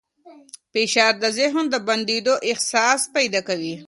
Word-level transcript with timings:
فشار 0.73 1.13
د 1.23 1.25
ذهن 1.39 1.65
د 1.73 1.75
بندېدو 1.87 2.33
احساس 2.51 3.01
پیدا 3.15 3.41
کوي. 3.47 3.75